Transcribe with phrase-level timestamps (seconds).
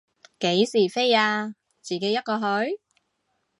[0.39, 1.53] 幾時飛啊，
[1.83, 2.79] 自己一個去？